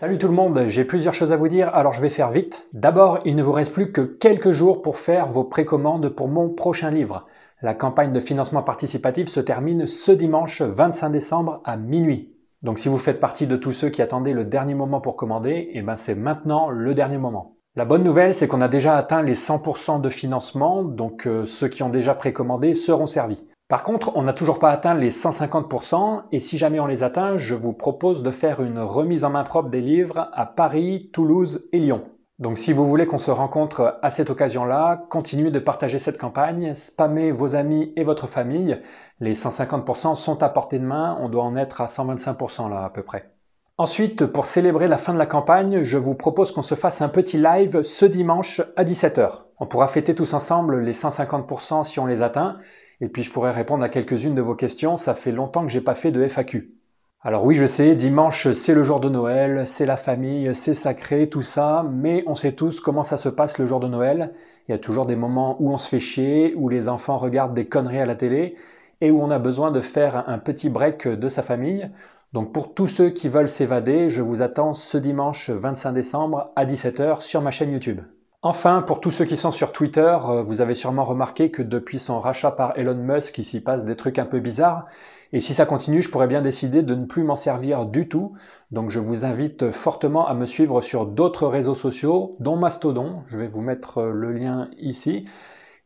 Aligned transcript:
Salut 0.00 0.16
tout 0.16 0.28
le 0.28 0.32
monde, 0.32 0.64
j'ai 0.66 0.86
plusieurs 0.86 1.12
choses 1.12 1.30
à 1.30 1.36
vous 1.36 1.48
dire, 1.48 1.68
alors 1.74 1.92
je 1.92 2.00
vais 2.00 2.08
faire 2.08 2.30
vite. 2.30 2.66
D'abord, 2.72 3.18
il 3.26 3.36
ne 3.36 3.42
vous 3.42 3.52
reste 3.52 3.74
plus 3.74 3.92
que 3.92 4.00
quelques 4.00 4.50
jours 4.50 4.80
pour 4.80 4.96
faire 4.96 5.26
vos 5.26 5.44
précommandes 5.44 6.08
pour 6.08 6.26
mon 6.26 6.48
prochain 6.48 6.90
livre. 6.90 7.26
La 7.60 7.74
campagne 7.74 8.10
de 8.10 8.18
financement 8.18 8.62
participatif 8.62 9.28
se 9.28 9.40
termine 9.40 9.86
ce 9.86 10.10
dimanche 10.10 10.62
25 10.62 11.10
décembre 11.10 11.60
à 11.66 11.76
minuit. 11.76 12.34
Donc 12.62 12.78
si 12.78 12.88
vous 12.88 12.96
faites 12.96 13.20
partie 13.20 13.46
de 13.46 13.56
tous 13.56 13.72
ceux 13.72 13.90
qui 13.90 14.00
attendaient 14.00 14.32
le 14.32 14.46
dernier 14.46 14.72
moment 14.72 15.02
pour 15.02 15.16
commander, 15.16 15.68
eh 15.74 15.82
ben 15.82 15.96
c'est 15.96 16.14
maintenant 16.14 16.70
le 16.70 16.94
dernier 16.94 17.18
moment. 17.18 17.58
La 17.76 17.84
bonne 17.84 18.02
nouvelle, 18.02 18.32
c'est 18.32 18.48
qu'on 18.48 18.62
a 18.62 18.68
déjà 18.68 18.96
atteint 18.96 19.20
les 19.20 19.34
100% 19.34 20.00
de 20.00 20.08
financement, 20.08 20.82
donc 20.82 21.26
euh, 21.26 21.44
ceux 21.44 21.68
qui 21.68 21.82
ont 21.82 21.90
déjà 21.90 22.14
précommandé 22.14 22.74
seront 22.74 23.04
servis. 23.04 23.49
Par 23.70 23.84
contre, 23.84 24.10
on 24.16 24.24
n'a 24.24 24.32
toujours 24.32 24.58
pas 24.58 24.72
atteint 24.72 24.94
les 24.94 25.10
150% 25.10 26.24
et 26.32 26.40
si 26.40 26.58
jamais 26.58 26.80
on 26.80 26.86
les 26.86 27.04
atteint, 27.04 27.36
je 27.36 27.54
vous 27.54 27.72
propose 27.72 28.20
de 28.20 28.32
faire 28.32 28.60
une 28.60 28.80
remise 28.80 29.22
en 29.22 29.30
main 29.30 29.44
propre 29.44 29.68
des 29.68 29.80
livres 29.80 30.28
à 30.32 30.44
Paris, 30.44 31.08
Toulouse 31.12 31.68
et 31.70 31.78
Lyon. 31.78 32.02
Donc 32.40 32.58
si 32.58 32.72
vous 32.72 32.84
voulez 32.84 33.06
qu'on 33.06 33.16
se 33.16 33.30
rencontre 33.30 34.00
à 34.02 34.10
cette 34.10 34.28
occasion-là, 34.28 35.06
continuez 35.08 35.52
de 35.52 35.60
partager 35.60 36.00
cette 36.00 36.18
campagne, 36.18 36.74
spammez 36.74 37.30
vos 37.30 37.54
amis 37.54 37.92
et 37.94 38.02
votre 38.02 38.26
famille. 38.26 38.76
Les 39.20 39.34
150% 39.34 40.16
sont 40.16 40.42
à 40.42 40.48
portée 40.48 40.80
de 40.80 40.84
main, 40.84 41.16
on 41.20 41.28
doit 41.28 41.44
en 41.44 41.54
être 41.54 41.80
à 41.80 41.86
125% 41.86 42.68
là 42.68 42.82
à 42.82 42.90
peu 42.90 43.04
près. 43.04 43.30
Ensuite, 43.78 44.26
pour 44.26 44.46
célébrer 44.46 44.88
la 44.88 44.98
fin 44.98 45.12
de 45.12 45.18
la 45.18 45.26
campagne, 45.26 45.84
je 45.84 45.96
vous 45.96 46.16
propose 46.16 46.50
qu'on 46.50 46.62
se 46.62 46.74
fasse 46.74 47.02
un 47.02 47.08
petit 47.08 47.38
live 47.38 47.82
ce 47.82 48.04
dimanche 48.04 48.62
à 48.74 48.82
17h. 48.82 49.42
On 49.60 49.66
pourra 49.66 49.86
fêter 49.86 50.16
tous 50.16 50.34
ensemble 50.34 50.80
les 50.80 50.92
150% 50.92 51.84
si 51.84 52.00
on 52.00 52.06
les 52.06 52.20
atteint 52.20 52.56
et 53.00 53.08
puis 53.08 53.22
je 53.22 53.32
pourrais 53.32 53.52
répondre 53.52 53.84
à 53.84 53.88
quelques-unes 53.88 54.34
de 54.34 54.42
vos 54.42 54.54
questions. 54.54 54.96
Ça 54.96 55.14
fait 55.14 55.32
longtemps 55.32 55.64
que 55.64 55.72
j'ai 55.72 55.80
pas 55.80 55.94
fait 55.94 56.10
de 56.10 56.26
FAQ. 56.26 56.74
Alors 57.22 57.44
oui, 57.44 57.54
je 57.54 57.66
sais, 57.66 57.94
dimanche 57.96 58.50
c'est 58.52 58.72
le 58.74 58.82
jour 58.82 58.98
de 58.98 59.10
Noël, 59.10 59.66
c'est 59.66 59.84
la 59.84 59.98
famille, 59.98 60.54
c'est 60.54 60.74
sacré, 60.74 61.28
tout 61.28 61.42
ça, 61.42 61.84
mais 61.92 62.24
on 62.26 62.34
sait 62.34 62.52
tous 62.52 62.80
comment 62.80 63.04
ça 63.04 63.18
se 63.18 63.28
passe 63.28 63.58
le 63.58 63.66
jour 63.66 63.78
de 63.78 63.88
Noël. 63.88 64.32
Il 64.68 64.72
y 64.72 64.74
a 64.74 64.78
toujours 64.78 65.04
des 65.04 65.16
moments 65.16 65.56
où 65.60 65.70
on 65.70 65.76
se 65.76 65.88
fait 65.88 65.98
chier, 65.98 66.54
où 66.56 66.68
les 66.68 66.88
enfants 66.88 67.18
regardent 67.18 67.54
des 67.54 67.66
conneries 67.66 68.00
à 68.00 68.06
la 68.06 68.14
télé, 68.14 68.56
et 69.02 69.10
où 69.10 69.22
on 69.22 69.30
a 69.30 69.38
besoin 69.38 69.70
de 69.70 69.80
faire 69.80 70.28
un 70.28 70.38
petit 70.38 70.70
break 70.70 71.08
de 71.08 71.28
sa 71.28 71.42
famille. 71.42 71.90
Donc 72.32 72.52
pour 72.52 72.72
tous 72.74 72.86
ceux 72.86 73.10
qui 73.10 73.28
veulent 73.28 73.48
s'évader, 73.48 74.08
je 74.08 74.22
vous 74.22 74.40
attends 74.40 74.72
ce 74.72 74.96
dimanche 74.96 75.50
25 75.50 75.92
décembre 75.92 76.52
à 76.56 76.64
17h 76.64 77.20
sur 77.22 77.42
ma 77.42 77.50
chaîne 77.50 77.72
YouTube. 77.72 78.00
Enfin, 78.42 78.80
pour 78.80 79.00
tous 79.00 79.10
ceux 79.10 79.26
qui 79.26 79.36
sont 79.36 79.50
sur 79.50 79.70
Twitter, 79.70 80.16
euh, 80.24 80.42
vous 80.42 80.62
avez 80.62 80.74
sûrement 80.74 81.04
remarqué 81.04 81.50
que 81.50 81.60
depuis 81.60 81.98
son 81.98 82.20
rachat 82.20 82.50
par 82.50 82.78
Elon 82.78 82.94
Musk, 82.94 83.36
il 83.36 83.44
s'y 83.44 83.60
passe 83.60 83.84
des 83.84 83.96
trucs 83.96 84.18
un 84.18 84.24
peu 84.24 84.40
bizarres. 84.40 84.86
Et 85.34 85.40
si 85.40 85.52
ça 85.52 85.66
continue, 85.66 86.00
je 86.00 86.10
pourrais 86.10 86.26
bien 86.26 86.40
décider 86.40 86.82
de 86.82 86.94
ne 86.94 87.04
plus 87.04 87.22
m'en 87.22 87.36
servir 87.36 87.84
du 87.84 88.08
tout. 88.08 88.32
Donc 88.70 88.88
je 88.90 88.98
vous 88.98 89.26
invite 89.26 89.70
fortement 89.72 90.26
à 90.26 90.32
me 90.32 90.46
suivre 90.46 90.80
sur 90.80 91.04
d'autres 91.04 91.48
réseaux 91.48 91.74
sociaux, 91.74 92.36
dont 92.40 92.56
Mastodon. 92.56 93.22
Je 93.26 93.36
vais 93.36 93.46
vous 93.46 93.60
mettre 93.60 93.98
euh, 93.98 94.12
le 94.12 94.32
lien 94.32 94.70
ici. 94.78 95.26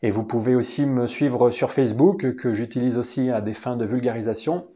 Et 0.03 0.11
vous 0.11 0.25
pouvez 0.25 0.55
aussi 0.55 0.87
me 0.87 1.09
suivre 1.09 1.51
sur 1.51 1.73
Facebook, 1.73 2.37
que 2.37 2.55
j'utilise 2.55 2.99
aussi 2.99 3.31
à 3.31 3.41
des 3.41 3.55
fins 3.55 3.77
de 3.77 3.85
vulgarisation. 3.85 4.67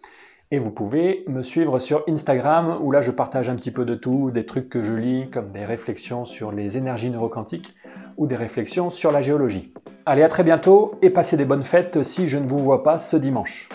Et 0.50 0.58
vous 0.58 0.70
pouvez 0.70 1.24
me 1.28 1.42
suivre 1.42 1.78
sur 1.78 2.04
Instagram 2.08 2.78
où 2.80 2.90
là 2.90 3.02
je 3.02 3.10
partage 3.10 3.50
un 3.50 3.56
petit 3.56 3.70
peu 3.70 3.84
de 3.84 3.94
tout, 3.94 4.30
des 4.30 4.46
trucs 4.46 4.70
que 4.70 4.82
je 4.82 4.94
lis 4.94 5.28
comme 5.30 5.52
des 5.52 5.66
réflexions 5.66 6.24
sur 6.24 6.52
les 6.52 6.78
énergies 6.78 7.10
neuroquantiques 7.10 7.74
ou 8.16 8.26
des 8.26 8.36
réflexions 8.36 8.88
sur 8.88 9.12
la 9.12 9.20
géologie. 9.20 9.74
Allez 10.06 10.22
à 10.22 10.28
très 10.28 10.44
bientôt 10.44 10.94
et 11.02 11.10
passez 11.10 11.36
des 11.36 11.44
bonnes 11.44 11.64
fêtes 11.64 12.02
si 12.02 12.28
je 12.28 12.38
ne 12.38 12.48
vous 12.48 12.60
vois 12.60 12.82
pas 12.82 12.98
ce 12.98 13.18
dimanche. 13.18 13.68